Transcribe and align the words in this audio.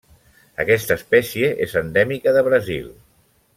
Aquesta 0.63 0.97
espècie 1.01 1.51
és 1.67 1.77
endèmica 1.83 2.37
de 2.39 2.45
Brasil. 2.51 2.89